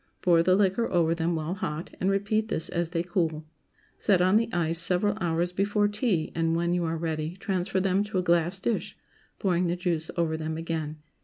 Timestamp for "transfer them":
7.39-8.03